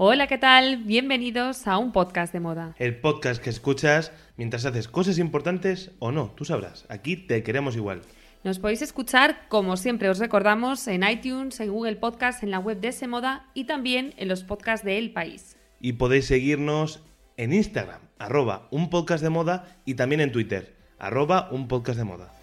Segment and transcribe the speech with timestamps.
[0.00, 0.76] Hola, ¿qué tal?
[0.84, 2.72] Bienvenidos a un podcast de moda.
[2.78, 6.86] El podcast que escuchas mientras haces cosas importantes o no, tú sabrás.
[6.88, 8.02] Aquí te queremos igual.
[8.44, 12.78] Nos podéis escuchar, como siempre os recordamos, en iTunes, en Google Podcast, en la web
[12.78, 15.56] de Semoda y también en los podcasts de El País.
[15.80, 17.02] Y podéis seguirnos
[17.36, 22.04] en Instagram, arroba un podcast de moda y también en Twitter, arroba un podcast de
[22.04, 22.37] moda.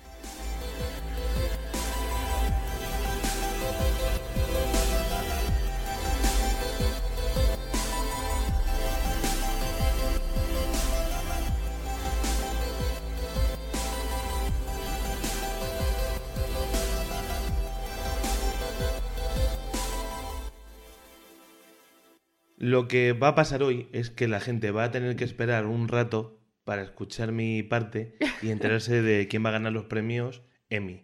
[22.66, 25.68] Lo que va a pasar hoy es que la gente va a tener que esperar
[25.68, 30.41] un rato para escuchar mi parte y enterarse de quién va a ganar los premios
[30.71, 31.04] Emmy.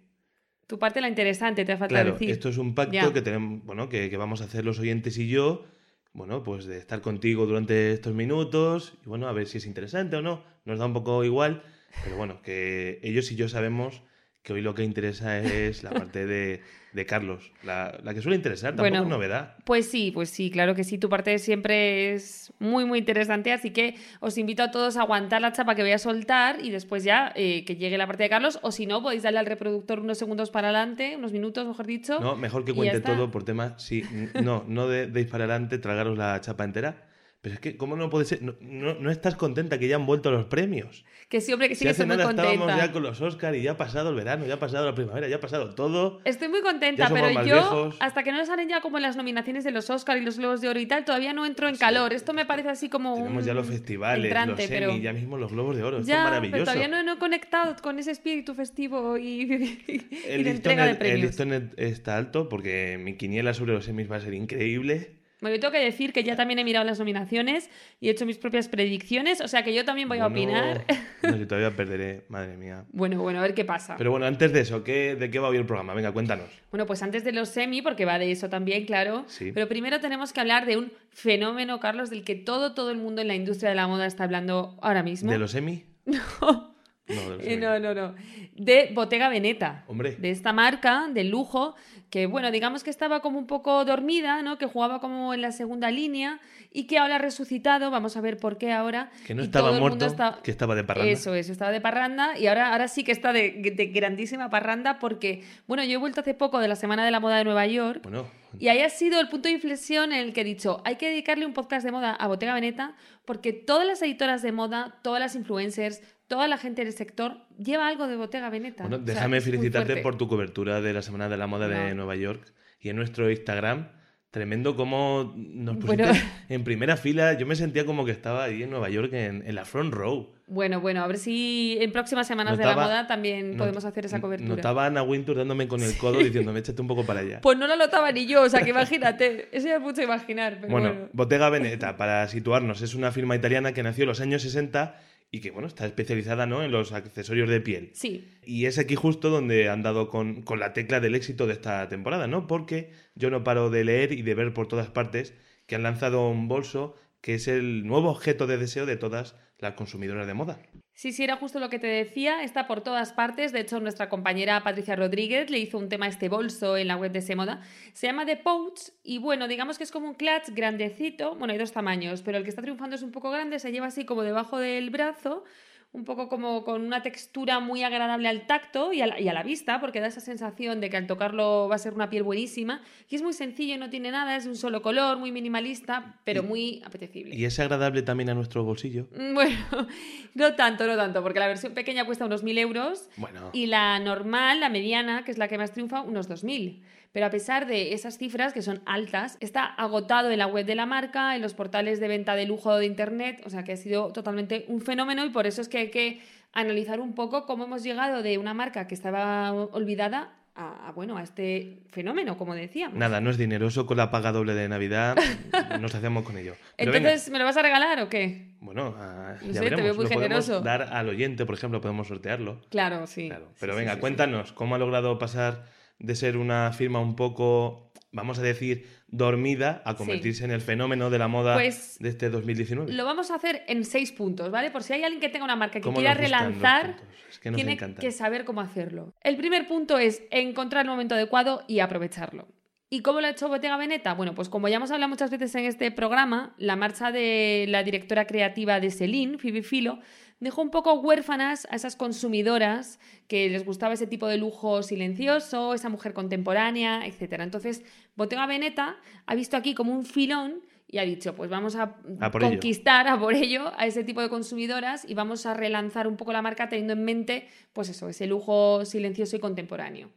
[0.65, 2.31] Tu parte la interesante, te ha faltado Claro, decir.
[2.31, 3.13] esto es un pacto Ya.
[3.13, 5.65] que tenemos, bueno, que, que vamos a hacer los oyentes y yo,
[6.13, 10.15] bueno, pues de estar contigo durante estos minutos y bueno, a ver si es interesante
[10.15, 10.43] o no.
[10.65, 11.61] Nos da un poco igual,
[12.03, 14.01] pero bueno, que ellos y yo sabemos
[14.43, 16.61] que hoy lo que interesa es la parte de,
[16.93, 19.55] de Carlos, la, la que suele interesar, tampoco Bueno, es novedad.
[19.65, 23.69] Pues sí, pues sí, claro que sí, tu parte siempre es muy, muy interesante, así
[23.69, 27.03] que os invito a todos a aguantar la chapa que voy a soltar y después
[27.03, 29.99] ya eh, que llegue la parte de Carlos, o si no, podéis darle al reproductor
[29.99, 32.19] unos segundos para adelante, unos minutos, mejor dicho.
[32.19, 33.77] No, mejor que cuente todo por tema.
[33.77, 34.03] Sí,
[34.41, 37.10] no, no de, deis para adelante, tragaros la chapa entera.
[37.43, 38.43] Pero es que, ¿cómo no puede ser?
[38.43, 41.03] No, no, no estás contenta que ya han vuelto los premios.
[41.27, 42.85] Que sí, hombre, que sí, si que estoy muy nada estábamos contenta.
[42.85, 45.27] ya con los Oscars y ya ha pasado el verano, ya ha pasado la primavera,
[45.27, 46.19] ya ha pasado todo.
[46.23, 47.95] Estoy muy contenta, pero yo, viejos.
[47.99, 50.69] hasta que no salen ya como las nominaciones de los Oscar y los Globos de
[50.69, 52.13] Oro y tal, todavía no entro en calor.
[52.13, 54.91] Esto me parece así como Tenemos un ya los festivales, entrante, los pero...
[54.91, 55.97] Emmy, ya mismo los Globos de Oro.
[55.97, 56.63] Esto Ya, es pero maravilloso.
[56.65, 59.23] todavía no, no he conectado con ese espíritu festivo y,
[59.87, 61.21] y el, de listón, entrega de el premios.
[61.21, 65.15] listón es- está alto porque mi quiniela sobre los Emmys va a ser increíble.
[65.41, 67.69] Bueno, yo tengo que decir que ya también he mirado las nominaciones
[67.99, 70.85] y he hecho mis propias predicciones, o sea que yo también voy a Bueno, opinar.
[71.23, 72.85] No, si todavía perderé, madre mía.
[72.91, 73.95] Bueno, bueno, a ver qué pasa.
[73.97, 75.93] Pero bueno, antes de eso, ¿qué, ¿de qué va hoy el programa?
[75.93, 76.47] Venga, cuéntanos.
[76.69, 79.25] Bueno, pues antes de los semi, porque va de eso también, claro.
[79.27, 79.51] Sí.
[79.51, 83.21] Pero primero tenemos que hablar de un fenómeno, Carlos, del que todo, todo el mundo
[83.21, 85.31] en la industria de la moda está hablando ahora mismo.
[85.31, 85.85] ¿De los Emmy?
[86.05, 86.70] No.
[87.11, 88.15] No, Eh, no, no, no.
[88.55, 89.83] De Bottega Veneta.
[89.87, 90.15] Hombre.
[90.17, 91.75] De esta marca de lujo
[92.09, 94.57] que, bueno, digamos que estaba como un poco dormida, ¿no?
[94.57, 96.39] Que jugaba como en la segunda línea
[96.71, 97.89] y que ahora ha resucitado.
[97.91, 99.09] Vamos a ver por qué ahora.
[99.25, 101.11] Que no Y estaba muerto, está- que estaba de parranda.
[101.11, 104.99] Eso, eso, estaba de parranda y ahora, ahora sí que está de, de grandísima parranda
[104.99, 107.65] porque, bueno, yo he vuelto hace poco de la Semana de la Moda de Nueva
[107.65, 108.27] York Bueno,
[108.59, 111.07] y ahí ha sido el punto de inflexión en el que he dicho, hay que
[111.09, 112.95] dedicarle un podcast de moda a Bottega Veneta
[113.25, 117.89] porque todas las editoras de moda, todas las influencers, toda la gente del sector lleva
[117.89, 118.83] algo de Bottega Veneta.
[118.83, 121.93] bueno O sea, déjame felicitarte por tu cobertura de la Semana de la Moda de.
[121.93, 123.89] Nueva York y en nuestro Instagram.
[124.29, 126.19] Tremendo como nos pusiste Bueno.
[126.47, 127.33] en primera fila.
[127.33, 130.33] Yo me sentía como que estaba ahí en Nueva York en, en la front row.
[130.47, 134.21] Bueno, bueno, a ver si en próximas semanas de la moda también podemos hacer esa
[134.21, 134.55] cobertura.
[134.55, 137.41] Notaba a Ana Wintour dándome con el codo diciéndome, échate un poco para allá.
[137.41, 140.59] Pues no lo notaba ni yo, o sea que imagínate, eso ya es mucho imaginar.
[140.61, 144.21] Pero bueno, bueno, Bottega Veneta, para situarnos, es una firma italiana que nació en los
[144.21, 144.95] años 60
[145.31, 146.61] y que, bueno, está especializada ¿no?
[146.61, 147.91] en los accesorios de piel.
[147.93, 151.53] Sí, Y es aquí justo donde han dado con, con la tecla del éxito de
[151.53, 152.47] esta temporada, ¿no?
[152.47, 155.33] Porque yo no paro de leer y de ver por todas partes
[155.67, 159.75] que han lanzado un bolso que es el nuevo objeto de deseo de todas las
[159.75, 160.59] consumidoras de moda.
[160.93, 163.51] Sí, sí, era justo lo que te decía, está por todas partes.
[163.51, 166.97] De hecho, nuestra compañera Patricia Rodríguez le hizo un tema a este bolso en la
[166.97, 167.61] web de Semoda.
[167.93, 171.35] Se llama The Pouch y bueno, digamos que es como un clutch grandecito.
[171.35, 173.87] Bueno, hay dos tamaños, pero el que está triunfando es un poco grande, se lleva
[173.87, 175.43] así como debajo del brazo,
[175.93, 179.33] un poco como con una textura muy agradable al tacto y a la, y a
[179.33, 182.23] la vista, porque da esa sensación de que al tocarlo va a ser una piel
[182.23, 182.81] buenísima.
[183.09, 186.43] Y es muy sencillo, no tiene nada, es de un solo color, muy minimalista, pero
[186.43, 187.35] muy apetecible.
[187.35, 189.07] Y es agradable también a nuestro bolsillo.
[189.17, 189.57] Mm, Bueno,
[190.33, 193.99] no tanto, no tanto, porque la versión pequeña cuesta unos 1.000 euros Bueno, y la
[193.99, 196.81] normal, la mediana, que es la que más triunfa, unos 2.000.
[197.11, 200.75] Pero a pesar de esas cifras, que son altas, está agotado en la web de
[200.75, 203.77] la marca, en los portales de venta de lujo de Internet, o sea que ha
[203.77, 206.21] sido totalmente un fenómeno y por eso es que hay que
[206.53, 211.23] analizar un poco cómo hemos llegado de una marca que estaba olvidada a, bueno, a
[211.23, 212.97] este fenómeno, como decíamos.
[212.97, 215.15] Nada, no es dinero, eso con la paga doble de Navidad
[215.79, 216.55] nos hacemos con ello.
[216.77, 218.51] Entonces, ¿me lo vas a regalar o qué?
[218.59, 219.83] Bueno, ah, No ya sé, te veremos.
[219.83, 220.61] veo muy Lo podemos generoso.
[220.61, 222.61] dar al oyente, por ejemplo, podemos sortearlo.
[222.69, 223.29] Claro, sí.
[223.29, 223.47] Claro.
[223.59, 224.01] Pero sí, venga, sí, sí.
[224.01, 225.65] cuéntanos, ¿cómo ha logrado pasar
[225.99, 231.09] de ser una firma un poco, vamos a decir, dormida a convertirse en el fenómeno
[231.09, 232.91] de la moda Pues, de este 2019?
[232.91, 234.71] Lo vamos a hacer en seis puntos, ¿vale?
[234.71, 236.97] Por si hay alguien que tenga una marca que ¿Cómo quiera relanzar?
[237.29, 238.01] Es que tiene encantan.
[238.01, 239.13] que saber cómo hacerlo.
[239.21, 242.47] El primer punto es encontrar el momento adecuado y aprovecharlo.
[242.93, 244.13] ¿Y cómo lo ha hecho Bottega Veneta?
[244.15, 247.83] Bueno, pues como ya hemos hablado muchas veces en este programa, la marcha de la
[247.83, 249.99] directora creativa de Celine, Phoebe Philo,
[250.41, 252.99] dejó un poco huérfanas a esas consumidoras
[253.29, 257.39] que les gustaba ese tipo de lujo silencioso, esa mujer contemporánea, etc.
[257.39, 257.81] Entonces,
[258.17, 262.29] Bottega Veneta ha visto aquí como un filón y ha dicho, pues vamos a, A
[262.29, 262.51] por ello.
[262.51, 266.33] conquistar a por ello a ese tipo de consumidoras y vamos a relanzar un poco
[266.33, 270.09] la marca teniendo en mente, pues eso, ese lujo silencioso y contemporáneo.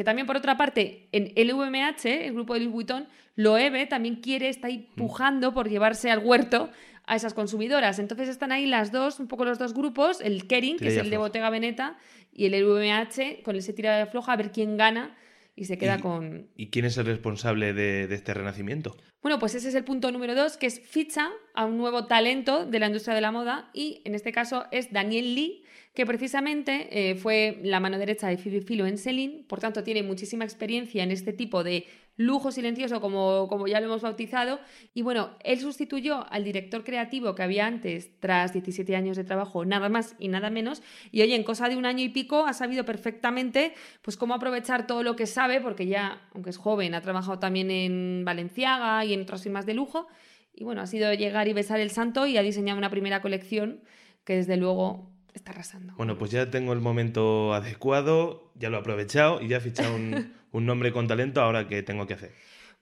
[0.00, 3.06] Que también, por otra parte, en LVMH, el grupo de Louis Vuitton,
[3.36, 4.96] Loewe también quiere, está ahí Mm.
[4.96, 6.70] pujando por llevarse al huerto
[7.04, 7.98] a esas consumidoras.
[7.98, 11.10] Entonces están ahí las dos, un poco los dos grupos, el Kering, que es el
[11.10, 11.18] de.
[11.18, 11.98] Bottega Veneta,
[12.32, 15.14] y el LVMH, con ese tira de floja, a ver quién gana
[15.54, 18.96] y se queda Y- con, ¿Y quién es el responsable de, de este renacimiento?
[19.20, 22.64] bueno, pues ese es el punto número dos, que es ficha a un nuevo talento
[22.64, 25.62] de la industria de la moda y en este caso es Daniel Lee,
[25.94, 30.02] que precisamente eh, fue la mano derecha de Phoebe Philo en Celine, por tanto tiene
[30.02, 34.60] muchísima experiencia en este tipo de lujo silencioso, como, como ya lo hemos bautizado,
[34.92, 39.64] y bueno, él sustituyó al director creativo que había antes, tras 17 años de trabajo,
[39.64, 42.52] nada más y nada menos, y oye, en cosa de un año y pico ha
[42.52, 43.72] sabido perfectamente
[44.02, 47.70] pues cómo aprovechar todo lo que sabe, porque ya, aunque es joven, ha trabajado también
[47.70, 50.06] en Valenciaga y en otras firmas de lujo,
[50.52, 53.82] y bueno, ha sido llegar y besar el santo y ha diseñado una primera colección
[54.24, 55.94] que desde luego está arrasando.
[55.96, 59.94] Bueno, pues ya tengo el momento adecuado, ya lo he aprovechado y ya he fichado
[59.94, 62.32] un, un nombre con talento, ahora qué tengo que hacer.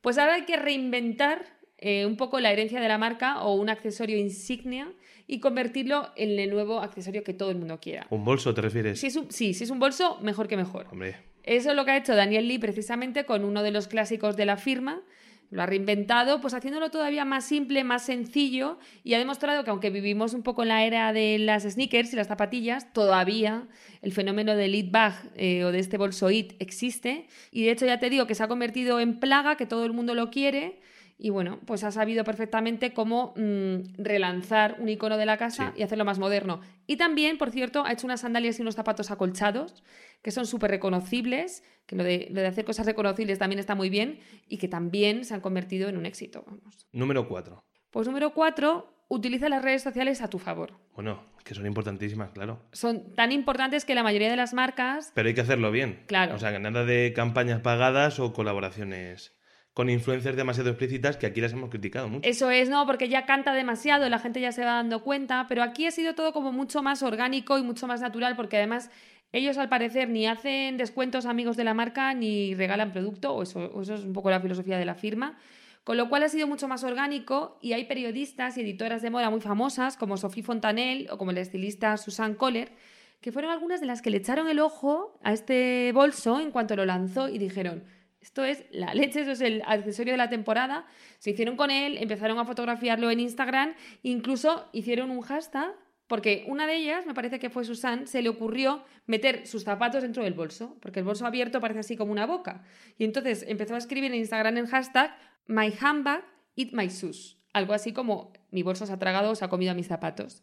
[0.00, 1.45] Pues ahora hay que reinventar
[1.81, 4.93] eh, un poco la herencia de la marca o un accesorio insignia
[5.29, 8.06] y convertirlo en el nuevo accesorio que todo el mundo quiera.
[8.11, 8.99] ¿Un bolso te refieres?
[8.99, 10.89] Si es un, sí, si es un bolso, mejor que mejor.
[10.91, 14.37] Hombre, Eso es lo que ha hecho Daniel Lee precisamente con uno de los clásicos
[14.37, 15.03] de la firma.
[15.50, 19.89] Lo ha reinventado, pues haciéndolo todavía más simple, más sencillo y ha demostrado que aunque
[19.89, 23.67] vivimos un poco en la era de las sneakers y las zapatillas, todavía
[24.03, 27.29] el fenómeno del it bag eh, o de este bolso it existe.
[27.50, 29.95] Y de hecho ya te digo que se ha convertido en plaga, que todo el
[29.95, 30.81] mundo lo quiere
[31.20, 35.81] y bueno, pues ha sabido perfectamente cómo mm, relanzar un icono de la casa Sí.
[35.81, 36.61] y hacerlo más moderno.
[36.87, 39.82] Y también, por cierto, ha hecho unas sandalias y unos zapatos acolchados
[40.23, 43.91] que son súper reconocibles, que lo de, lo de hacer cosas reconocibles también está muy
[43.91, 46.44] bien y que también se han convertido en un éxito.
[46.47, 46.87] Vamos.
[46.93, 47.65] número 4.
[47.91, 50.73] Pues número cuatro, utiliza las redes sociales a tu favor.
[50.94, 52.61] Bueno, que son importantísimas, claro.
[52.73, 56.05] Son tan importantes que la mayoría de las marcas Pero hay que hacerlo bien.
[56.06, 56.35] Claro.
[56.35, 59.35] O sea, que nada de campañas pagadas o colaboraciones
[59.79, 62.29] con influencers demasiado explícitas que aquí las hemos criticado mucho.
[62.29, 65.63] Eso es, no, porque ya canta demasiado, la gente ya se va dando cuenta, pero
[65.63, 68.91] aquí ha sido todo como mucho más orgánico y mucho más natural, porque además
[69.31, 73.81] ellos al parecer ni hacen descuentos amigos de la marca ni regalan producto, o eso,
[73.81, 75.39] eso es un poco la filosofía de la firma.
[75.85, 79.31] Con lo cual ha sido mucho más orgánico y hay periodistas y editoras de moda
[79.31, 82.73] muy famosas como Sophie Fontanel o como la estilista Susan Kohler,
[83.21, 86.75] que fueron algunas de las que le echaron el ojo a este bolso en cuanto
[86.75, 87.85] lo lanzó y dijeron,
[88.20, 90.87] esto es la leche, eso es el accesorio de la temporada.
[91.19, 95.75] Se hicieron con él, empezaron a fotografiarlo en Instagram, incluso hicieron un hashtag,
[96.08, 100.03] porque una de ellas, me parece que fue Susan, se le ocurrió meter sus zapatos
[100.03, 102.65] dentro del bolso, porque el bolso abierto parece así como una boca.
[102.96, 105.15] Y entonces empezó a escribir en Instagram el hashtag
[105.46, 106.25] My handbag,
[106.56, 107.39] eat my shoes.
[107.53, 110.43] Algo así como mi bolso se ha tragado o se ha comido a mis zapatos.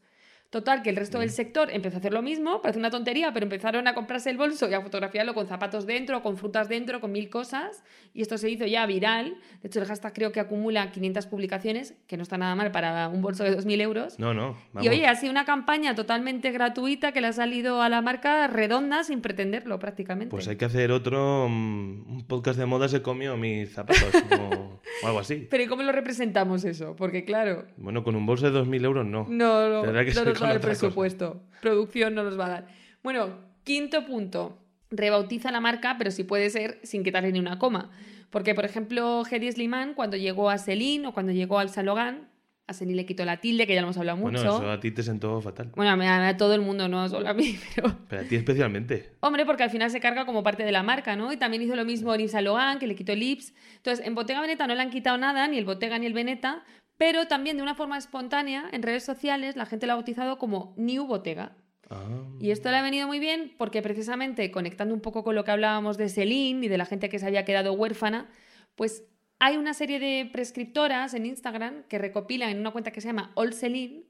[0.56, 3.44] Total, que el resto del sector empezó a hacer lo mismo, parece una tontería, pero
[3.44, 7.12] empezaron a comprarse el bolso y a fotografiarlo con zapatos dentro, con frutas dentro, con
[7.12, 7.84] mil cosas,
[8.14, 9.36] y esto se hizo ya viral.
[9.62, 13.10] De hecho, el hashtag creo que acumula 500 publicaciones, que no está nada mal para
[13.10, 14.18] un bolso de 2.000 euros.
[14.18, 14.56] No, no.
[14.72, 14.86] Vamos.
[14.86, 18.48] Y oye, ha sido una campaña totalmente gratuita que le ha salido a la marca
[18.48, 20.32] redonda sin pretenderlo prácticamente.
[20.32, 21.50] Pues hay que hacer otro.
[21.50, 24.00] mm, un podcast de moda se comió mis zapatos
[24.40, 25.50] o, o algo así.
[25.50, 26.96] Pero ¿y cómo lo representamos eso?
[26.96, 29.26] Porque claro, Bueno, con un bolso de 2.000 euros no.
[29.28, 30.68] No, no, Tendrá que no ser nos otra cosa.
[30.68, 31.42] presupuesto.
[31.62, 32.68] Producción no nos va a dar.
[33.04, 34.58] Bueno, quinto punto.
[34.92, 37.92] Rebautiza la marca, pero si puede ser sin quitarle ni una coma.
[38.30, 42.24] Porque, por ejemplo, Hedy Sliman, cuando llegó a Celine o cuando llegó al Laurent,
[42.68, 44.58] a Celine le quitó la tilde, que ya lo hemos hablado Bueno, mucho.
[44.58, 45.72] eso a ti te sentó fatal.
[45.76, 47.96] Bueno, a, todo el mundo, no solo a mí, pero...
[48.10, 49.12] Pero a ti especialmente.
[49.20, 51.32] Hombre, porque al final se carga como parte de la marca, ¿no?
[51.32, 53.54] Y también hizo lo mismo en Yves Laurent, que le quitó el Ips.
[53.78, 56.64] Entonces, en Bottega Veneta no le han quitado nada, ni el Bottega ni el Veneta,
[56.98, 60.74] pero también de una forma espontánea, en redes sociales, la gente lo ha bautizado como
[60.78, 61.56] New Bottega.
[61.90, 62.04] Ah.
[62.40, 65.52] Y esto le ha venido muy bien porque precisamente conectando un poco con lo que
[65.52, 68.30] hablábamos de Celine y de la gente que se había quedado huérfana,
[68.76, 69.04] pues
[69.40, 73.32] hay una serie de prescriptoras en Instagram que recopilan en una cuenta que se llama
[73.36, 74.06] All Celine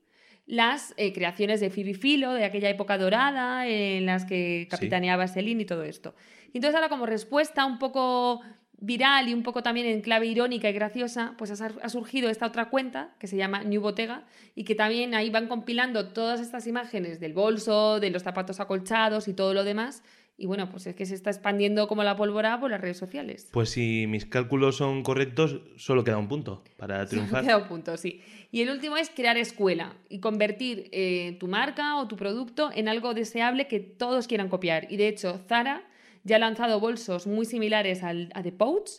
[0.46, 5.64] las eh, creaciones de Phoebe Philo, de aquella época dorada en las que capitaneaba Celine
[5.64, 6.14] y todo esto.
[6.54, 8.42] Y entonces ahora como respuesta un poco
[8.86, 12.70] viral y un poco también en clave irónica y graciosa, pues ha, surgido esta otra
[12.70, 17.20] cuenta que se llama New Bottega y que también ahí van compilando todas estas imágenes
[17.20, 20.04] del bolso, de los zapatos acolchados y todo lo demás
[20.38, 23.48] y bueno, pues es que se está expandiendo como la pólvora por las redes sociales.
[23.54, 27.46] Pues si mis cálculos son correctos, solo queda un punto para triunfar.
[27.46, 28.22] Solo queda un punto, sí.
[28.52, 32.90] Y el último es crear escuela y convertir eh, tu marca o tu producto en
[32.90, 34.88] algo deseable que todos quieran copiar.
[34.92, 35.88] Y de hecho, Zara
[36.26, 38.90] ya ha lanzado bolsos muy similares al, a The Pouch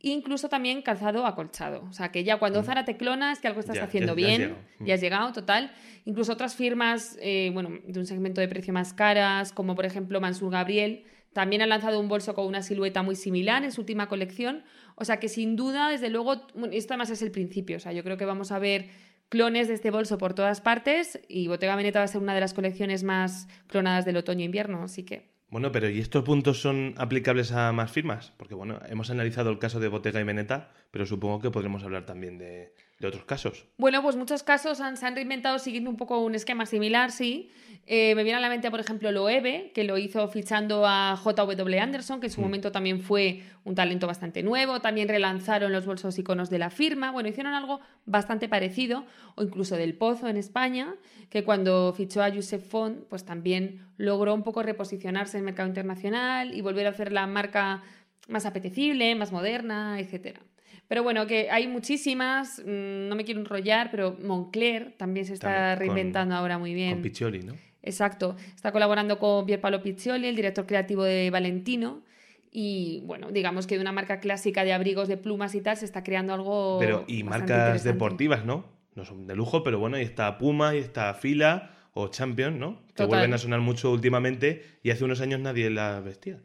[0.00, 1.84] incluso también calzado acolchado.
[1.88, 2.64] O sea, que ya cuando mm.
[2.64, 5.72] Zara te clona es que algo estás haciendo bien, ya has, llegado, total.
[6.04, 10.20] Incluso otras firmas, eh, bueno, de un segmento de precio más caras, como por ejemplo
[10.20, 14.08] Mansur Gabriel, también han lanzado un bolso con una silueta muy similar en su última
[14.08, 14.64] colección.
[14.94, 17.76] O sea que sin duda, desde luego, esto además es el principio.
[17.76, 18.88] O sea, yo creo que vamos a ver
[19.28, 22.40] clones de este bolso por todas partes y Bottega Veneta va a ser una de
[22.40, 27.50] las colecciones más clonadas del otoño-invierno, así que bueno, pero ¿y estos puntos son aplicables
[27.50, 28.30] a más firmas?
[28.36, 32.04] Porque bueno, hemos analizado el caso de Bottega y Veneta, pero supongo que podremos hablar
[32.04, 33.66] también de, de otros casos.
[33.76, 37.50] Bueno, pues muchos casos han, se han reinventado siguiendo un poco un esquema similar, sí.
[37.88, 41.78] Eh, me viene a la mente, por ejemplo, Loewe, que lo hizo fichando a J.W.
[41.78, 42.44] Anderson, que en su mm.
[42.44, 44.80] momento también fue un talento bastante nuevo.
[44.80, 47.12] También relanzaron los bolsos iconos de la firma.
[47.12, 49.04] Bueno, hicieron algo bastante parecido,
[49.36, 50.96] o incluso del Pozo en España,
[51.30, 55.68] que cuando fichó a Joseph Font, pues también logró un poco reposicionarse en el mercado
[55.68, 57.82] internacional y volver a hacer la marca
[58.26, 60.40] más apetecible, más moderna, etcétera.
[60.88, 65.74] Pero bueno, que hay muchísimas, mm, no me quiero enrollar, pero Moncler también se está
[65.74, 66.94] reinventando ahora muy bien.
[66.94, 67.54] Con Piccioli, ¿no?
[67.82, 72.02] Exacto, está colaborando con Pierpaolo Piccioli, el director creativo de Valentino.
[72.50, 75.84] Y bueno, digamos que de una marca clásica de abrigos de plumas y tal se
[75.84, 76.78] está creando algo.
[76.80, 78.64] Pero, y marcas deportivas, ¿no?
[78.94, 82.82] No son de lujo, pero bueno, ahí está Puma, y está Fila o Champion, ¿no?
[82.94, 86.38] Que vuelven a sonar mucho últimamente y hace unos años nadie las vestía.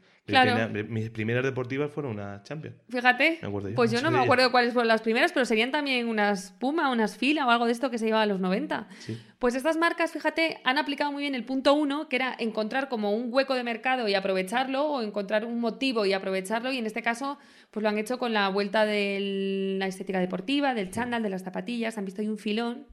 [0.87, 2.77] Mis, primeras deportivas fueron unas Champions.
[2.87, 3.39] Fíjate.
[3.75, 7.17] Pues yo no me acuerdo cuáles fueron las primeras, pero serían también unas Puma, unas
[7.17, 8.87] Fila o algo de esto que se llevaba a los 90.
[9.39, 13.13] Pues estas marcas, fíjate, han aplicado muy bien el punto uno, que era encontrar como
[13.13, 17.01] un hueco de mercado y aprovecharlo, o encontrar un motivo y aprovecharlo, y en este
[17.01, 17.37] caso,
[17.71, 21.43] pues lo han hecho con la vuelta de la estética deportiva, del chándal, de las
[21.43, 22.85] zapatillas, han visto ahí un filón.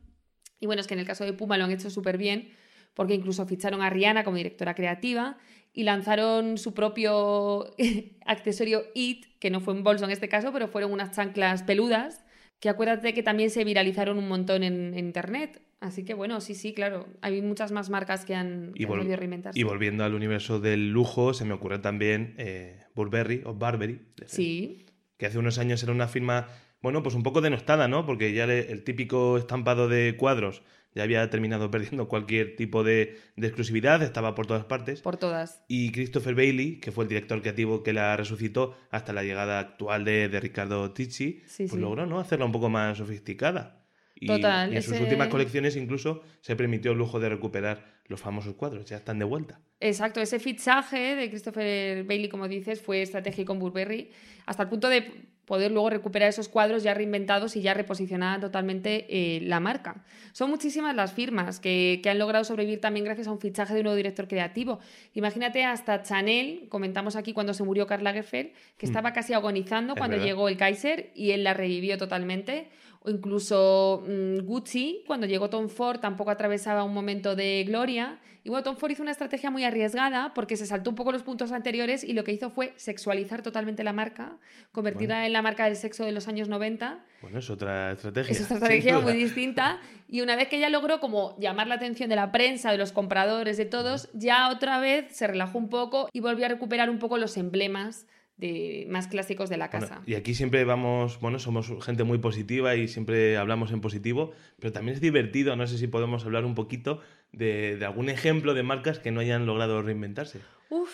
[0.60, 2.50] Y bueno, es que en el caso de Puma lo han hecho súper bien,
[2.94, 5.38] porque incluso ficharon a Rihanna como directora creativa
[5.72, 7.74] y lanzaron su propio
[8.26, 12.24] accesorio IT, que no fue un bolso en este caso, pero fueron unas chanclas peludas,
[12.60, 15.62] que acuérdate que también se viralizaron un montón en, internet.
[15.80, 19.58] Así que bueno, sí, sí, claro, hay muchas más marcas que han, y reinventarse.
[19.58, 24.00] Y volviendo al universo del lujo, se me ocurre también eh, Burberry o Barberry.
[24.26, 24.86] Sí.
[25.16, 26.48] Que hace unos años era una firma,
[26.80, 28.06] bueno, pues un poco denostada, ¿no?
[28.06, 30.62] Porque ya el típico estampado de cuadros
[30.94, 35.00] ya había terminado perdiendo cualquier tipo de, exclusividad, estaba por todas partes.
[35.00, 35.62] Por todas.
[35.68, 40.04] Y Christopher Bailey, que fue el director creativo que la resucitó hasta la llegada actual
[40.04, 42.20] de, Ricardo Ticci, pues logró ¿no?
[42.20, 43.84] hacerla un poco más sofisticada.
[44.20, 48.20] Y, Total, y en sus últimas colecciones incluso se permitió el lujo de recuperar los
[48.20, 49.60] famosos cuadros, ya están de vuelta.
[49.78, 54.10] Exacto, ese fichaje de Christopher Bailey, como dices, fue estratégico en Burberry,
[54.44, 59.06] hasta el punto de poder luego recuperar esos cuadros ya reinventados y ya reposicionada totalmente
[59.08, 60.04] eh, la marca.
[60.32, 63.84] Son muchísimas las firmas que, han logrado sobrevivir también gracias a un fichaje de un
[63.84, 64.78] nuevo director creativo.
[65.14, 68.90] Imagínate hasta Chanel, comentamos aquí cuando se murió Karl Lagerfeld, que mm.
[68.90, 72.68] estaba casi agonizando cuando llegó el Kaiser y él la revivió totalmente.
[73.00, 78.18] O incluso mm, Gucci, cuando llegó Tom Ford, tampoco atravesaba un momento de gloria.
[78.44, 81.22] Y bueno, Tom Ford hizo una estrategia muy arriesgada porque se saltó un poco los
[81.22, 84.38] puntos anteriores y lo que hizo fue sexualizar totalmente la marca,
[84.72, 87.04] convertirla en la marca del sexo de los años 90.
[87.20, 88.32] Bueno, es otra estrategia.
[88.32, 89.80] Es otra estrategia muy distinta.
[90.08, 92.92] Y una vez que ya logró como llamar la atención de la prensa, de los
[92.92, 96.98] compradores, de todos, ya otra vez se relajó un poco y volvió a recuperar un
[96.98, 98.06] poco los emblemas
[98.38, 100.00] de, más clásicos de la casa.
[100.06, 104.72] y aquí siempre vamos, bueno, somos gente muy positiva y siempre hablamos en positivo, pero
[104.72, 107.00] también es divertido, no sé si podemos hablar un poquito
[107.32, 110.40] de, algún ejemplo de marcas que no hayan logrado reinventarse.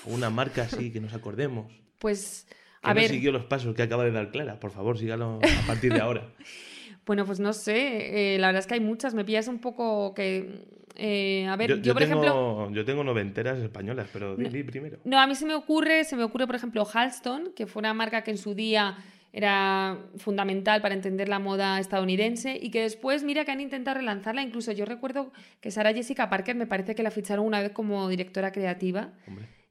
[0.06, 1.72] Una marca así que nos acordemos.
[1.98, 2.46] Pues,
[2.82, 3.08] a ver.
[3.10, 6.32] siguió los pasos que acaba de dar Clara, por favor, sígalo a partir de ahora.
[7.06, 10.14] bueno, pues no sé, eh, la verdad es que hay muchas, me pillas un poco
[10.14, 10.64] que
[10.96, 12.70] eh, a ver, yo, por ejemplo.
[12.70, 14.98] Yo tengo noventeras españolas, pero no, primero.
[15.04, 17.94] No, a mí se me ocurre, se me ocurre, por ejemplo, Halston, que fue una
[17.94, 18.96] marca que en su día
[19.32, 24.42] era fundamental para entender la moda estadounidense y que después, mira que han intentado relanzarla.
[24.42, 28.08] Incluso yo recuerdo que Sara Jessica Parker me parece que la ficharon una vez como
[28.08, 29.10] directora creativa.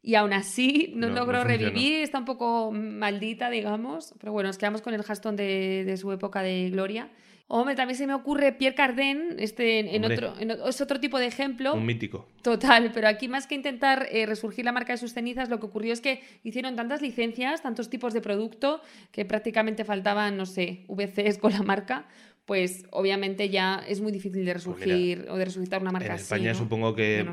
[0.01, 4.13] Y aún así no, logró revivir, está un poco maldita, digamos.
[4.19, 7.09] Pero bueno, nos quedamos con el Haston de, de su época de gloria.
[7.55, 11.75] Hombre, también se me ocurre Pierre Cardin, este, en otro, es otro tipo de ejemplo.
[11.75, 12.27] Un mítico.
[12.41, 15.67] Total, pero aquí más que intentar eh, resurgir la marca de sus cenizas, lo que
[15.67, 18.81] ocurrió es que hicieron tantas licencias, tantos tipos de producto,
[19.11, 22.07] que prácticamente faltaban, no sé, VCs con la marca,
[22.45, 26.13] pues obviamente ya es muy difícil de pues resurgir o de resucitar una marca en
[26.13, 26.23] así.
[26.23, 27.25] España supongo que,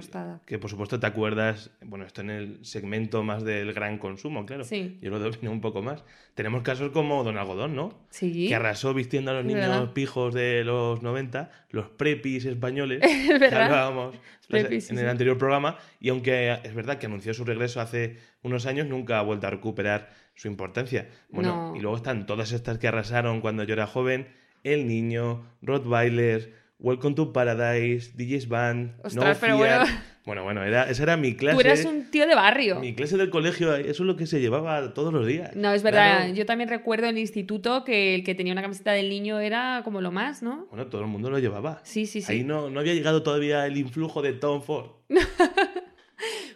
[0.46, 4.62] que por supuesto te acuerdas, bueno, esto en el segmento más del gran consumo, claro.
[4.62, 4.98] Sí.
[5.02, 6.04] Yo lo domino un poco más.
[6.34, 8.06] Tenemos casos como Don Algodón, ¿no?
[8.10, 8.46] Sí.
[8.46, 13.00] Que arrasó vistiendo a los niños pijos de los 90, los prepis españoles.
[13.02, 13.64] es verdad.
[13.64, 14.16] hablábamos
[14.48, 15.76] en el anterior programa.
[15.98, 19.50] Y aunque es verdad que anunció su regreso hace unos años, nunca ha vuelto a
[19.50, 21.08] recuperar su importancia.
[21.30, 24.28] Bueno, y luego están todas estas que arrasaron cuando yo era joven
[24.64, 29.84] el Niño, Rottweiler, Welcome to Paradise, DJ's Band, Ostras, pero bueno.
[30.24, 31.56] Bueno, bueno, era, esa era mi clase.
[31.56, 32.78] Tú eras un tío de barrio.
[32.78, 35.56] Mi clase del colegio, eso es lo que se llevaba todos los días.
[35.56, 36.32] No, es verdad.
[36.34, 39.80] Yo también recuerdo en el instituto que el que tenía una camiseta del niño era
[39.82, 40.66] como lo más, ¿no?
[40.70, 41.80] Bueno, todo el mundo lo llevaba.
[41.84, 42.32] Sí, sí, sí.
[42.32, 44.90] Ahí no, no había llegado todavía el influjo de Tom Ford.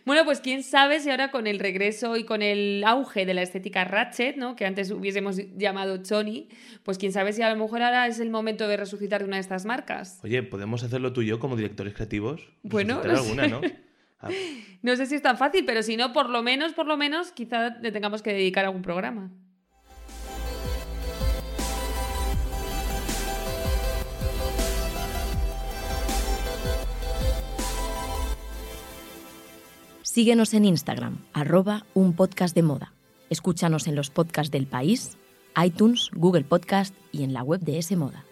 [0.05, 3.41] Bueno, pues quién sabe si ahora con el regreso y con el auge de la
[3.43, 4.55] estética Ratchet, ¿no?
[4.55, 6.49] que antes hubiésemos llamado Sony,
[6.83, 9.41] pues quién sabe si a lo mejor ahora es el momento de resucitar una de
[9.41, 10.21] estas marcas.
[10.23, 12.49] Oye, ¿podemos hacerlo tú y yo como directores creativos?
[12.63, 13.61] Bueno, no alguna, ¿no?
[14.21, 14.29] Ah.
[14.83, 17.33] No sé si es tan fácil, pero si no, por lo menos, por lo menos,
[17.33, 19.31] quizá le tengamos que dedicar algún programa.
[30.15, 32.93] Síguenos en Instagram, arroba un podcast de moda.
[33.31, 35.19] Escúchanos en los podcasts del país,
[35.61, 38.25] iTunes, Google Podcast y en la web de S Moda.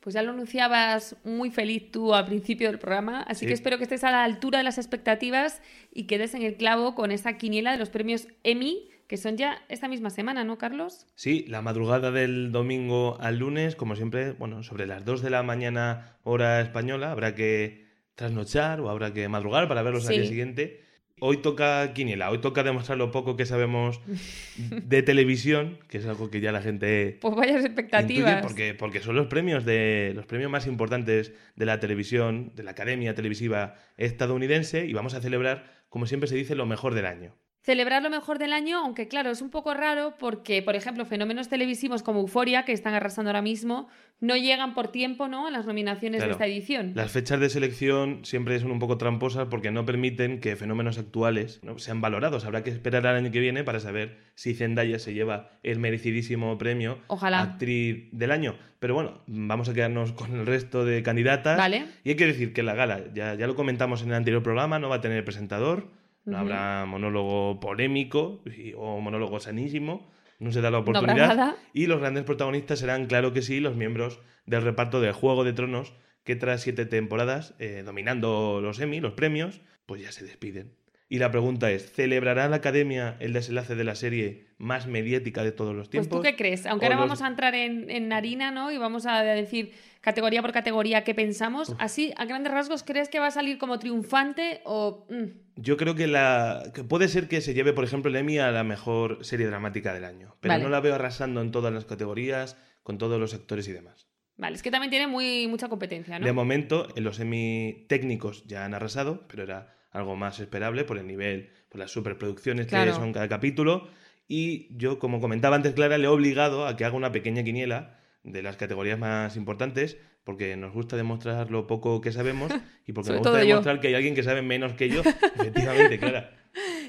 [0.00, 3.82] Pues ya lo anunciabas muy feliz tú al principio del programa, así que espero que
[3.82, 5.60] estés a la altura de las expectativas
[5.92, 9.62] y quedes en el clavo con esa quiniela de los premios Emmy que son ya
[9.68, 11.06] esta misma semana, ¿no, Carlos?
[11.14, 15.42] Sí, la madrugada del domingo al lunes, como siempre, bueno, sobre las 2 de la
[15.42, 20.82] mañana hora española, habrá que trasnochar o habrá que madrugar para verlos al día siguiente.
[21.20, 24.00] Hoy toca Quiniela, hoy toca demostrar lo poco que sabemos
[24.84, 27.16] de televisión, que es algo que ya la gente.
[27.22, 28.42] Pues vayas expectativas.
[28.42, 32.72] porque, porque son los premios de los premios más importantes de la televisión, de la
[32.72, 37.34] Academia Televisiva estadounidense, y vamos a celebrar, como siempre se dice, lo mejor del año
[37.62, 41.48] celebrar lo mejor del año, aunque claro, es un poco raro porque, por ejemplo, fenómenos
[41.48, 43.88] televisivos como Euforia, que están arrasando ahora mismo,
[44.20, 45.46] no llegan por tiempo ¿no?
[45.46, 46.92] a las nominaciones de esta edición.
[46.94, 51.60] Las fechas de selección siempre son un poco tramposas porque no permiten que fenómenos actuales
[51.62, 51.78] ¿no?
[51.78, 52.44] sean valorados.
[52.44, 56.56] Habrá que esperar al año que viene para saber si Zendaya se lleva el merecidísimo
[56.58, 57.42] premio Ojalá.
[57.42, 58.56] actriz del año.
[58.80, 61.58] Pero bueno, vamos a quedarnos con el resto de candidatas.
[61.58, 61.86] Vale.
[62.04, 64.78] Y hay que decir que la gala, ya, ya lo comentamos en el anterior programa,
[64.78, 65.88] no va a tener presentador
[66.28, 68.42] no habrá monólogo polémico
[68.76, 70.10] o monólogo sanísimo.
[70.38, 71.56] No se da la oportunidad.
[71.72, 75.52] y los grandes protagonistas serán, claro que sí, los miembros del reparto de Juego de
[75.52, 80.77] Tronos, que tras siete temporadas eh, dominando los Emmy, los premios, pues ya se despiden.
[81.10, 85.52] Y la pregunta es, ¿celebrará la Academia el desenlace de la serie más mediática de
[85.52, 86.08] todos los tiempos?
[86.08, 88.70] Pues tú qué crees, aunque ahora vamos a entrar en, en, harina, ¿no?
[88.70, 91.74] Y vamos a decir categoría por categoría qué pensamos.
[91.78, 95.06] Así, a grandes rasgos, ¿crees que va a salir como triunfante o...?
[95.08, 95.48] Mm?
[95.56, 98.50] Yo creo que, la, que puede ser que se lleve, por ejemplo, el Emmy a
[98.50, 100.36] la mejor serie dramática del año.
[100.40, 104.08] Pero no la veo arrasando en todas las categorías, con todos los actores y demás.
[104.36, 106.26] Vale, es que también tiene muy, mucha competencia, ¿no?
[106.26, 110.98] De momento, en los Emmy técnicos ya han arrasado, pero era algo más esperable por
[110.98, 113.88] el nivel, por las superproducciones que son cada capítulo.
[114.26, 117.98] Y yo, como comentaba antes Clara, le he obligado a que haga una pequeña quiniela
[118.22, 122.52] de las categorías más importantes, porque nos gusta demostrar lo poco que sabemos
[122.86, 125.00] y porque nos gusta demostrar que hay alguien que sabe menos que yo.
[125.36, 126.34] Efectivamente, Clara.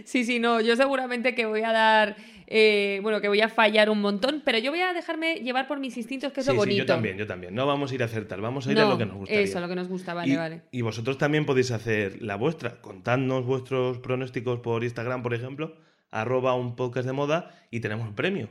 [0.06, 2.16] Sí, sí, no, yo seguramente que voy a dar,
[2.52, 5.80] eh, bueno, que voy a fallar un montón, pero yo voy a dejarme llevar por
[5.80, 6.74] mis instintos, que es lo bonito.
[6.74, 7.54] Sí, yo también, yo también.
[7.54, 9.36] No vamos a ir a acertar, vamos a ir a lo que nos gusta.
[9.36, 10.62] Eso, a lo que nos gusta, vale, vale.
[10.72, 12.82] Y vosotros también podéis hacer la vuestra.
[12.82, 15.78] Contadnos vuestros pronósticos por Instagram, por ejemplo,
[16.10, 18.50] arroba un podcast de moda y tenemos un premio.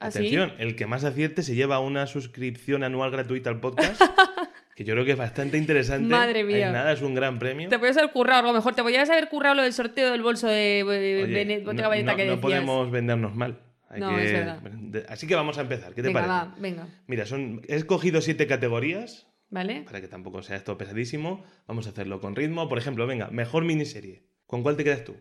[0.00, 4.02] ¿Ah, Atención, el que más acierte se lleva una suscripción anual gratuita al podcast.
[4.80, 6.08] que yo creo que es bastante interesante.
[6.08, 6.72] Madre mía.
[6.72, 7.68] nada, es un gran premio.
[7.68, 10.22] Te podías haber currado, a lo mejor te podías haber currado lo del sorteo del
[10.22, 11.62] bolso de Oye,
[12.02, 13.60] no, que no podemos vendernos mal.
[13.98, 15.92] no, es Así que vamos a empezar.
[15.92, 16.32] ¿Qué te venga, parece?
[16.32, 16.88] Va, venga.
[17.06, 17.60] Mira, son...
[17.68, 19.82] he escogido siete categorías ¿Vale?
[19.82, 21.44] para que tampoco sea esto pesadísimo.
[21.66, 22.66] Vamos a hacerlo con ritmo.
[22.70, 24.22] Por ejemplo, venga, mejor miniserie.
[24.46, 25.14] ¿Con cuál te quedas tú?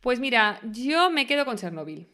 [0.00, 2.08] Pues mira, yo me quedo con Chernobyl.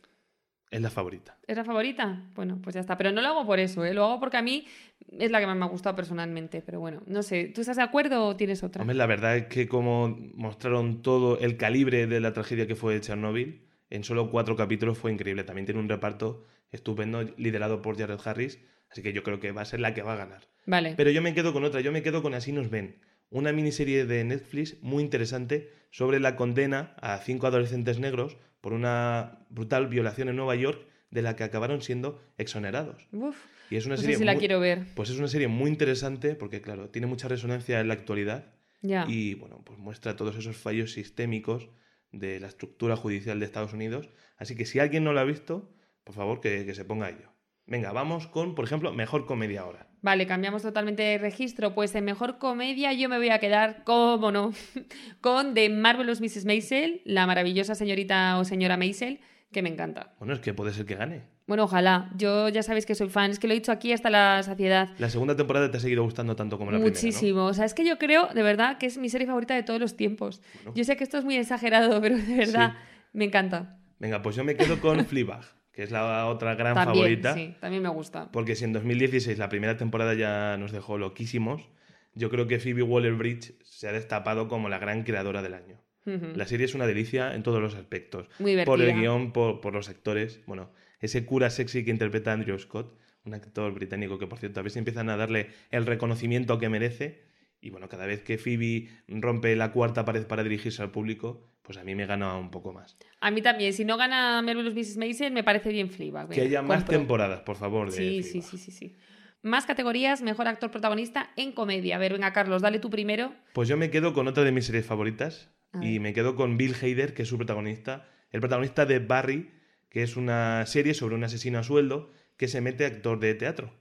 [0.74, 1.38] Es la favorita.
[1.46, 2.24] ¿Es la favorita?
[2.34, 2.96] Bueno, pues ya está.
[2.96, 3.94] Pero no lo hago por eso, ¿eh?
[3.94, 4.66] Lo hago porque a mí
[5.08, 6.62] es la que más me ha gustado personalmente.
[6.66, 7.44] Pero bueno, no sé.
[7.54, 8.82] ¿Tú estás de acuerdo o tienes otra?
[8.82, 13.00] Hombre, la verdad es que como mostraron todo el calibre de la tragedia que fue
[13.00, 15.44] Chernobyl, en solo cuatro capítulos fue increíble.
[15.44, 18.58] También tiene un reparto estupendo liderado por Jared Harris,
[18.90, 20.42] así que yo creo que va a ser la que va a ganar.
[20.66, 20.94] Vale.
[20.96, 22.98] Pero yo me quedo con otra, yo me quedo con Así nos ven,
[23.30, 29.44] una miniserie de Netflix muy interesante sobre la condena a cinco adolescentes negros por una
[29.50, 33.06] brutal violación en Nueva York de la que acabaron siendo exonerados.
[33.12, 33.36] Uf,
[33.68, 34.86] Y es una no serie sé si la muy- quiero ver.
[34.96, 38.46] pues es una serie muy interesante porque claro, tiene mucha resonancia en la actualidad
[38.80, 39.04] Ya.
[39.06, 41.68] y bueno, pues muestra todos esos fallos sistémicos
[42.10, 44.08] de la estructura judicial de Estados Unidos.
[44.38, 45.70] Así que si alguien no lo ha visto,
[46.02, 47.28] por favor que, que se ponga a ello.
[47.66, 49.88] Venga, vamos con, por ejemplo, mejor comedia ahora.
[50.04, 51.74] Vale, cambiamos totalmente de registro.
[51.74, 54.52] Pues en mejor comedia yo me voy a quedar, cómo no,
[55.22, 56.44] con The Marvelous Mrs.
[56.44, 60.12] Maisel, la maravillosa señorita o señora Maisel, que me encanta.
[60.18, 61.22] Bueno, es que puede ser que gane.
[61.46, 62.10] Bueno, ojalá.
[62.18, 64.90] Yo ya sabéis que soy fan, es que lo he dicho aquí hasta la saciedad.
[64.98, 67.46] La segunda temporada te ha seguido gustando tanto como la primera, Muchísimo.
[67.46, 69.80] O sea, es que yo creo, de verdad, que es mi serie favorita de todos
[69.80, 70.42] los tiempos.
[70.64, 70.72] Bueno.
[70.76, 73.08] Yo sé que esto es muy exagerado, pero de verdad Sí.
[73.14, 73.78] me encanta.
[73.98, 77.34] Venga, pues yo me quedo con Fleabag, que es la otra gran También, favorita.
[77.34, 78.30] sí, también me gusta.
[78.30, 81.68] Porque si en 2016 la primera temporada ya nos dejó loquísimos,
[82.14, 85.80] yo creo que Phoebe Waller-Bridge se ha destapado como la gran creadora del año.
[86.06, 88.28] La serie es una delicia en todos los aspectos.
[88.38, 90.42] Muy Por el guion, por, por los actores.
[90.46, 94.62] Bueno, ese cura sexy que interpreta Andrew Scott, un actor británico que, por cierto, a
[94.62, 97.22] veces empiezan a darle el reconocimiento que merece.
[97.64, 101.78] Y bueno, cada vez que Phoebe rompe la cuarta pared para dirigirse al público, pues
[101.78, 102.98] a mí me gana un poco más.
[103.22, 103.72] A mí también.
[103.72, 104.98] Si no gana Marvelous Mrs.
[104.98, 106.28] Maisel, me parece bien Fleabag.
[106.28, 106.98] que haya más compro.
[106.98, 107.90] temporadas, por favor.
[107.90, 108.96] De Sí, sí, sí, sí, sí.
[109.40, 111.96] Más categorías, mejor actor protagonista en comedia.
[111.96, 113.32] A ver, venga, Carlos, dale tú primero.
[113.54, 115.50] Pues yo me quedo con otra de mis series favoritas
[115.80, 119.50] y me quedo con Bill Hader, que es su protagonista, el protagonista de Barry,
[119.88, 123.72] que es una serie sobre un asesino a sueldo que se mete actor de teatro.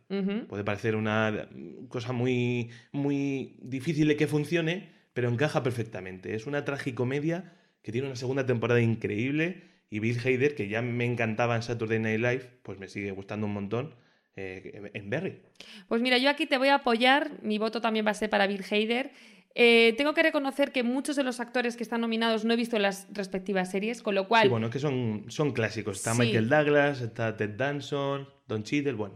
[0.47, 1.49] Puede parecer una
[1.87, 6.35] cosa muy, muy difícil de que funcione, pero encaja perfectamente.
[6.35, 11.05] Es una tragicomedia que tiene una segunda temporada increíble y Bill Hader, que ya me
[11.05, 13.95] encantaba en Saturday Night Live, pues me sigue gustando un montón
[14.35, 15.41] eh, en Barry.
[15.87, 17.31] Pues mira, yo aquí te voy a apoyar.
[17.43, 19.11] Mi voto también va a ser para Bill Hader.
[19.55, 22.79] Eh, tengo que reconocer que muchos de los actores que están nominados no he visto
[22.79, 25.97] las respectivas series, con lo cual Sí, bueno, que son, son clásicos.
[25.97, 26.21] Está Sí.
[26.21, 29.15] Michael Douglas, está Ted Danson, Don Cheadle, bueno.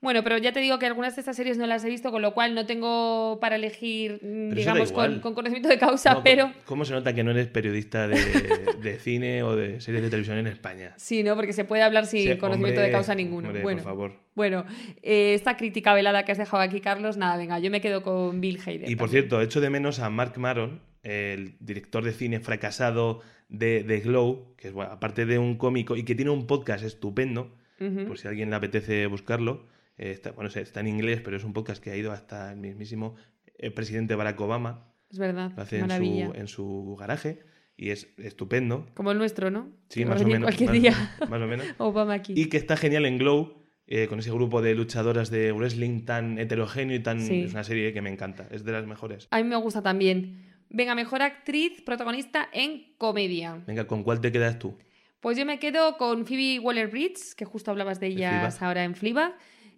[0.00, 2.20] Bueno, pero ya te digo que algunas de estas series no las he visto, con
[2.20, 6.52] lo cual no tengo para elegir, mm, Pero digamos, con, conocimiento de causa, No, pero
[6.66, 8.16] ¿Cómo se nota que no eres periodista de,
[8.82, 10.92] de cine o de series de televisión en España?
[10.98, 11.36] sí, ¿no?
[11.36, 13.48] Porque se puede hablar sin Sí, conocimiento hombre, de causa ninguno.
[13.48, 14.12] hombre, bueno, por favor.
[14.34, 14.66] bueno
[15.02, 18.42] eh, esta crítica velada que has dejado aquí, Carlos, nada, venga, yo me quedo con
[18.42, 18.90] Bill Hader.
[18.90, 23.82] Y por cierto, echo de menos a Mark Maron, el director de cine fracasado de,
[23.84, 27.54] de Glow, que es, bueno, aparte de un cómico y que tiene un podcast estupendo,
[27.78, 29.66] Por si a alguien le apetece buscarlo.
[29.98, 32.58] eh, está, bueno, está en inglés, pero es un podcast que ha ido hasta el
[32.58, 33.14] mismísimo
[33.58, 34.92] eh, presidente Barack Obama.
[35.10, 37.40] Es verdad, Lo hace en su, en su garaje
[37.76, 38.86] y es estupendo.
[38.94, 39.70] Como el nuestro, ¿no?
[39.88, 40.42] Sí, más o menos.
[40.42, 41.16] Cualquier más- día.
[41.28, 41.66] Más o menos.
[41.78, 42.32] Obama aquí.
[42.36, 46.38] Y que está genial en Glow, eh, con ese grupo de luchadoras de wrestling tan
[46.38, 47.20] heterogéneo y tan...
[47.20, 47.42] Sí.
[47.42, 49.28] Es una serie que me encanta, es de las mejores.
[49.30, 50.52] A mí me gusta también.
[50.70, 53.62] Venga, mejor actriz protagonista en comedia.
[53.66, 54.76] Venga, ¿con cuál te quedas tú?
[55.24, 58.62] Pues yo me quedo con Phoebe Waller-Bridge, que justo hablabas de ellas Fleabag.
[58.62, 59.34] ahora en Fleabag.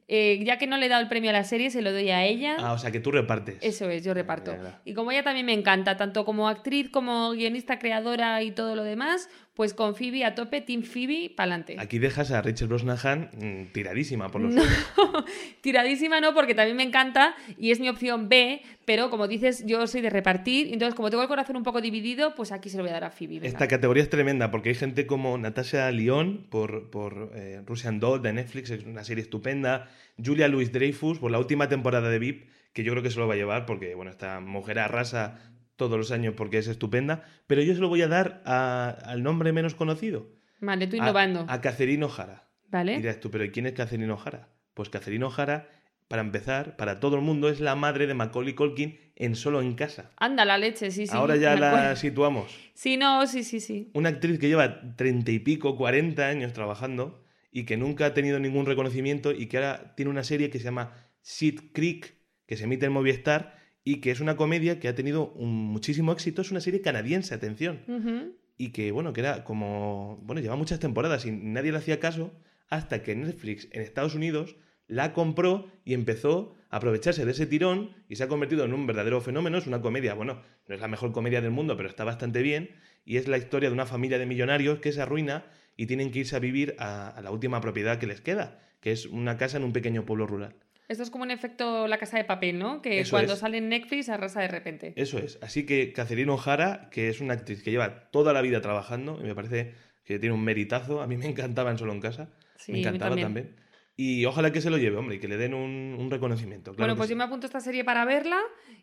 [0.09, 2.11] Eh, ya que no le he dado el premio a la serie, se lo doy
[2.11, 2.57] a ella.
[2.59, 3.59] Ah, o sea, que tú repartes.
[3.61, 4.57] Eso es, yo reparto.
[4.85, 8.83] Y como ella también me encanta, tanto como actriz, como guionista, creadora y todo lo
[8.83, 11.77] demás, pues con Phoebe a tope, Team Phoebe, pa'lante.
[11.79, 14.63] Aquí dejas a Rachel Brosnahan mm, tiradísima por los No.
[15.63, 19.87] Tiradísima no, porque también me encanta y es mi opción B, pero como dices, yo
[19.87, 22.83] soy de repartir, entonces como tengo el corazón un poco dividido, pues aquí se lo
[22.83, 23.37] voy a dar a Phoebe.
[23.37, 23.49] venga.
[23.49, 28.21] Esta categoría es tremenda porque hay gente como Natasha Lyon por, por eh, Russian Doll
[28.21, 29.89] de Netflix, es una serie estupenda.
[30.23, 33.27] Julia Louis Dreyfus por la última temporada de VIP, que yo creo que se lo
[33.27, 37.23] va a llevar porque, bueno, esta mujer arrasa todos los años porque es estupenda.
[37.47, 40.29] Pero yo se lo voy a dar a- al nombre menos conocido.
[40.61, 41.45] Vale, tú a- innovando.
[41.49, 42.49] A, Catherine O'Hara.
[42.69, 42.97] ¿Vale?
[42.97, 44.49] Dirás tú, pero ¿y quién es Catherine O'Hara?
[44.75, 45.69] Pues Catherine O'Hara,
[46.09, 49.75] para empezar, para todo el mundo, es la madre de Macaulay Culkin en Solo en
[49.75, 50.11] Casa.
[50.17, 51.13] Anda, la leche, sí, sí.
[51.17, 51.97] Ahora ya la acuerdo.
[51.97, 52.55] situamos.
[52.75, 53.91] Sí, no, sí, sí, sí.
[53.95, 58.39] Una actriz que lleva treinta y pico, 40 años trabajando y que nunca ha tenido
[58.39, 62.15] ningún reconocimiento y que ahora tiene una serie que se llama Sid Creek,
[62.47, 66.11] que se emite en Movistar y que es una comedia que ha tenido un muchísimo
[66.11, 66.43] éxito.
[66.43, 68.35] Es una serie canadiense, atención.
[68.59, 70.19] Y que, bueno, que era como...
[70.25, 72.33] Bueno, lleva muchas temporadas y nadie le hacía caso
[72.69, 74.57] hasta que Netflix en Estados Unidos
[74.89, 78.89] la compró y empezó a aprovecharse de ese tirón y se ha convertido en un
[78.89, 79.57] verdadero fenómeno.
[79.57, 82.71] Es una comedia, bueno, no es la mejor comedia del mundo, pero está bastante bien.
[83.05, 85.47] Y es la historia de una familia de millonarios que se arruina
[85.77, 88.91] y tienen que irse a vivir a, a la última propiedad que les queda, que
[88.91, 90.57] es una casa en un pequeño pueblo rural.
[90.89, 92.81] Esto es como un efecto La Casa de Papel, ¿no?
[92.83, 93.39] Que Eso cuando es.
[93.41, 94.93] sale en Netflix arrasa de repente.
[94.97, 95.39] Eso es.
[95.43, 99.25] Así que Catherine O'Hara, que es una actriz que lleva toda la vida trabajando, y
[99.25, 101.03] me parece que tiene un meritazo.
[101.03, 102.29] A mí me encantaba en Solo en Casa.
[102.57, 103.27] Sí, me encantaba también.
[103.27, 103.57] también.
[103.99, 106.73] Y ojalá que se lo lleve, hombre, y que le den un, un reconocimiento.
[106.73, 107.13] Claro bueno, pues sí.
[107.15, 108.39] yo me apunto a esta serie para verla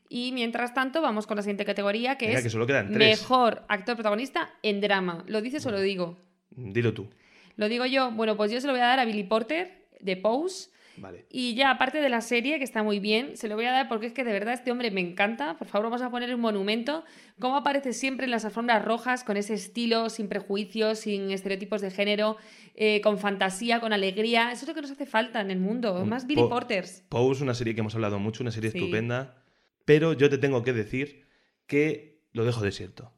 [0.10, 3.22] y mientras tanto vamos con la siguiente categoría que Venga, es que solo quedan tres.
[3.22, 5.24] mejor actor protagonista en drama.
[5.28, 6.18] ¿Lo dices o lo digo?
[6.50, 7.10] Dilo tú.
[7.58, 8.10] Lo digo yo.
[8.12, 10.72] Bueno, pues yo se lo voy a dar a Billy Porter de Pose.
[10.98, 11.26] Vale.
[11.30, 13.88] Y ya, aparte de la serie, que está muy bien, se lo voy a dar
[13.88, 15.58] porque es que de verdad este hombre me encanta.
[15.58, 17.04] Por favor, vamos a poner un monumento.
[17.40, 21.90] Cómo aparece siempre en las alfombras rojas, con ese estilo, sin prejuicios, sin estereotipos de
[21.90, 22.38] género,
[22.76, 24.52] eh, con fantasía, con alegría.
[24.52, 25.96] Eso es lo que nos hace falta en el mundo.
[26.02, 27.04] Un Más Billy po- Porters.
[27.10, 28.78] Pose, una serie que hemos hablado mucho, una serie Sí.
[28.78, 29.44] estupenda.
[29.86, 31.26] Pero yo te tengo que decir
[31.68, 33.12] que lo dejo desierto.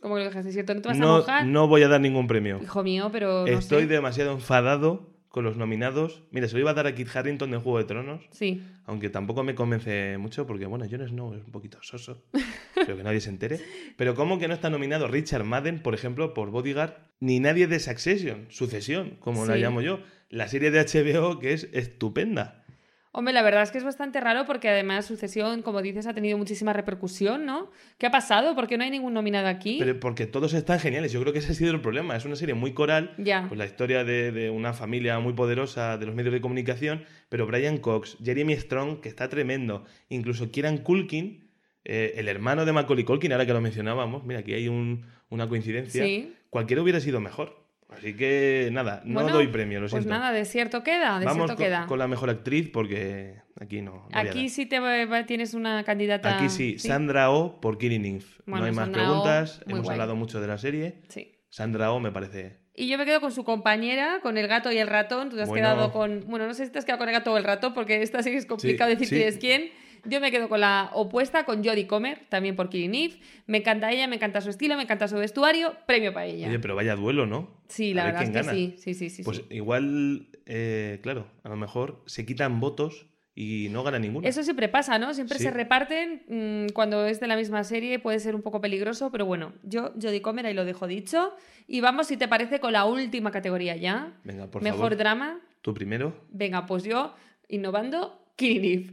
[0.00, 0.72] ¿Cómo que lo dejas cierto?
[0.74, 1.44] ¿No te vas a No, mojar?
[1.46, 2.60] no voy a dar ningún premio.
[2.62, 3.86] Hijo mío, pero no Estoy sé.
[3.88, 6.22] demasiado enfadado con los nominados.
[6.30, 8.24] Mira, se lo iba a dar a Kit Harrington de Juego de Tronos.
[8.30, 8.62] Sí.
[8.84, 12.24] Aunque tampoco me convence mucho porque, bueno, Jon Snow es un poquito soso.
[12.74, 13.60] Creo que nadie se entere.
[13.96, 16.94] Pero ¿cómo que no está nominado Richard Madden, por ejemplo, por Bodyguard?
[17.20, 20.00] Ni nadie de Succession, Sucesión, como la llamo yo.
[20.30, 22.64] La serie de HBO que es estupenda.
[23.10, 26.36] Hombre, la verdad es que es bastante raro porque además Sucesión, como dices, ha tenido
[26.38, 27.70] muchísima repercusión, ¿no?
[27.96, 28.54] ¿Qué ha pasado?
[28.54, 29.76] ¿Por qué no hay ningún nominado aquí?
[29.80, 31.10] Pero porque todos están geniales.
[31.12, 32.14] Yo creo que ese ha sido el problema.
[32.16, 33.14] Es una serie muy coral.
[33.18, 33.46] Ya.
[33.48, 37.04] Pues la historia de, de una familia muy poderosa de los medios de comunicación.
[37.28, 39.84] Pero Brian Cox, Jeremy Strong, que está tremendo.
[40.10, 41.48] Incluso Kieran Culkin,
[41.84, 44.24] eh, el hermano de Macaulay Culkin, ahora que lo mencionábamos.
[44.24, 46.04] Mira, aquí hay un- una coincidencia.
[46.04, 46.34] Sí.
[46.50, 47.57] Cualquiera hubiera sido mejor.
[47.88, 50.10] Así que nada, no Bueno, doy premio, lo Pues siento.
[50.10, 51.86] nada, desierto queda, desierto Vamos con, queda.
[51.86, 54.06] con la mejor actriz porque aquí no.
[54.12, 54.78] Aquí sí te
[55.26, 56.36] tienes una candidata.
[56.36, 58.22] Aquí sí, Sandra Oh por Killing.
[58.46, 59.62] Bueno, no hay más Sandra preguntas.
[59.66, 59.94] Hemos guay.
[59.94, 61.00] hablado mucho de la serie.
[61.08, 61.34] Sí.
[61.50, 64.76] Sandra Oh me parece Y yo me quedo con su compañera, con el gato y
[64.76, 65.30] el ratón.
[65.30, 65.62] Tú te has Bueno.
[65.64, 66.24] quedado con.
[66.28, 68.22] Bueno, no sé si te has quedado con el gato o el ratón, porque esta
[68.22, 69.14] sí que es complicado Sí, decir sí.
[69.16, 69.70] quién es quién.
[70.04, 73.20] Yo me quedo con la opuesta, con Jodie Comer, también por Killing Eve.
[73.46, 75.74] Me encanta ella, me encanta su estilo, me encanta su vestuario.
[75.86, 76.48] Premio para ella.
[76.48, 77.48] Oye, pero vaya duelo, ¿no?
[77.68, 78.74] sí, la ver verdad es que sí.
[78.78, 79.22] Sí, sí, sí.
[79.22, 79.44] Pues sí.
[79.50, 84.26] igual, eh, claro, a lo mejor se quitan votos y no gana ninguno.
[84.26, 85.14] Eso siempre pasa, ¿no?
[85.14, 85.44] Siempre Sí.
[85.44, 86.22] se reparten
[86.68, 89.92] mm, cuando es de la misma serie, puede ser un poco peligroso, pero bueno, yo,
[90.00, 91.34] Jodie Comer, ahí lo dejo dicho.
[91.68, 94.12] Y vamos, si te parece, con la última categoría ya.
[94.24, 94.96] Venga, por Mejor favor.
[94.96, 95.40] drama.
[95.62, 96.16] Tú primero.
[96.30, 97.14] Venga, pues yo,
[97.48, 98.92] innovando, Killing Eve.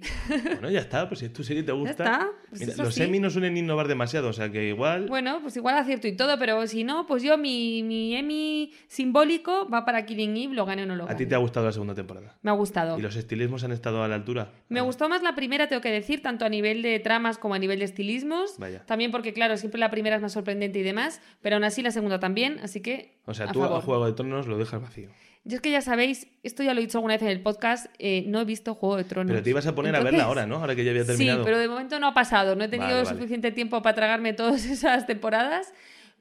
[0.53, 1.91] Bueno, ya está, pues si es tu serie te gusta.
[1.91, 5.05] está, pues Mira, es los semis no suelen innovar demasiado, o sea que igual.
[5.07, 9.69] Bueno, pues igual acierto y todo, pero si no, pues yo mi, mi Emmy simbólico
[9.69, 11.17] va para Killing Eve, lo gane o no lo a gane.
[11.19, 12.35] ti te ha gustado la segunda temporada.
[12.41, 12.97] Me ha gustado.
[12.97, 14.51] ¿Y los estilismos han estado a la altura?
[14.69, 17.53] Me Ah, gustó más la primera, tengo que decir, tanto a nivel de tramas como
[17.53, 18.55] a nivel de estilismos.
[18.57, 18.83] Vaya.
[18.87, 21.91] También porque, claro, siempre la primera es más sorprendente y demás, pero aún así la
[21.91, 23.13] segunda también, así que.
[23.27, 23.77] O sea, a tú favor.
[23.77, 25.09] a Juego de Tronos lo dejas vacío.
[25.47, 27.85] Yo es que ya sabéis, esto ya lo he dicho alguna vez en el podcast,
[27.99, 29.31] eh, no he visto Juego de Tronos.
[29.31, 30.55] Pero te ibas a poner a verla ahora, ¿no?
[30.55, 31.39] Ahora que ya había terminado.
[31.39, 32.55] Sí, pero de momento no ha pasado.
[32.55, 33.15] No he tenido Vale, vale.
[33.15, 35.71] suficiente tiempo para tragarme todas esas temporadas.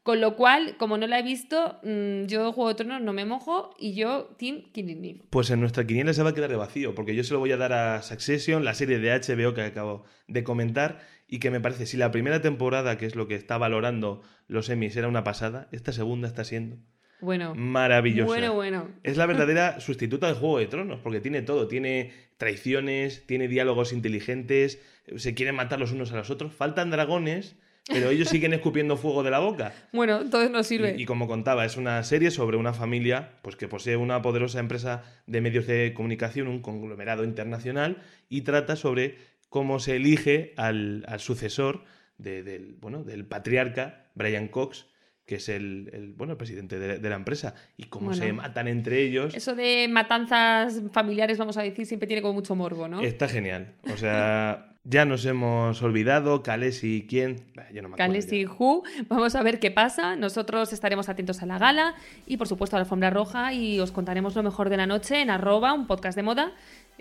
[0.03, 3.25] Con lo cual, como no la he visto, mm, yo Juego de Tronos no me
[3.25, 5.23] mojo y yo Team Eve.
[5.31, 7.53] Pues en nuestra quiniela se va a quedar de vacío, porque yo se lo voy
[7.53, 11.59] a dar a Succession, la serie de HBO que acabo de comentar, y que me
[11.59, 15.25] parece, si la primera temporada, que es lo que está valorando los Emmys, era una
[15.25, 16.77] pasada, esta segunda está siendo
[17.21, 18.27] Bueno, maravillosa.
[18.27, 18.89] bueno, bueno.
[19.03, 23.93] Es la verdadera sustituta de Juego de Tronos, porque tiene todo, tiene traiciones, tiene diálogos
[23.93, 24.81] inteligentes,
[25.17, 27.57] se quieren matar los unos a los otros, faltan dragones,
[27.89, 29.73] pero ellos siguen escupiendo fuego de la boca.
[29.93, 30.95] Bueno, entonces nos sirve.
[30.99, 34.59] Y, y como contaba, es una serie sobre una familia pues, que posee una poderosa
[34.61, 39.17] empresa de medios de comunicación, un conglomerado internacional, y trata sobre
[39.49, 41.85] cómo se elige al, al sucesor
[42.19, 44.87] de- del, bueno, del patriarca Brian Cox,
[45.27, 48.23] que es el, el, bueno, el presidente de, de la empresa, y cómo Bueno.
[48.23, 49.35] se matan entre ellos.
[49.35, 53.01] Eso de matanzas familiares, vamos a decir, siempre tiene como mucho morbo, ¿no?
[53.01, 53.73] Está genial.
[53.93, 57.37] O sea, ya nos hemos olvidado, Calesi, ¿quién?
[57.73, 57.97] Yo no me
[58.33, 58.85] y Who.
[59.09, 60.15] Vamos a ver qué pasa.
[60.15, 61.95] Nosotros estaremos atentos a la gala
[62.27, 65.23] y, por supuesto, a la alfombra roja y os contaremos lo mejor de la noche
[65.23, 66.53] en arroba, un podcast de moda.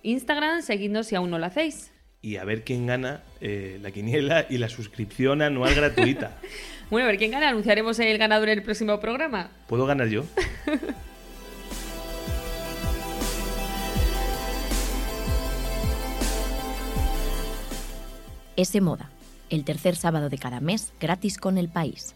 [0.01, 1.91] Instagram, seguidnos si aún no lo hacéis.
[2.23, 6.37] Y a ver quién gana eh, la quiniela y la suscripción anual gratuita.
[6.89, 7.47] Bueno, a ver quién gana.
[7.49, 9.49] Anunciaremos el ganador en el próximo programa.
[9.67, 10.25] ¿Puedo ganar yo?
[18.57, 19.09] S Moda,
[19.49, 22.13] el tercer sábado de cada mes gratis con el país.